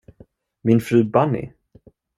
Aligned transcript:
Min 0.63 0.79
fru 0.87 1.03
Bunny? 1.03 1.45